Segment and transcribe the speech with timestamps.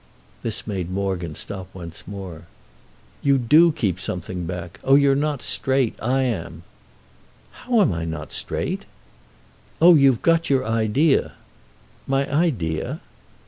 [0.41, 2.47] This made Morgan stop once more.
[3.21, 4.79] "You do keep something back.
[4.83, 6.63] Oh you're not straight—I am!"
[7.51, 8.85] "How am I not straight?"
[9.79, 11.33] "Oh you've got your idea!"
[12.07, 12.99] "My idea?"